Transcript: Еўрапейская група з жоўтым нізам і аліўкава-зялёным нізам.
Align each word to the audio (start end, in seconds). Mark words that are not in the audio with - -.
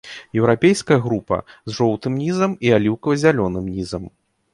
Еўрапейская 0.39 0.95
група 1.03 1.37
з 1.71 1.73
жоўтым 1.79 2.15
нізам 2.21 2.55
і 2.69 2.73
аліўкава-зялёным 2.79 3.69
нізам. 3.77 4.09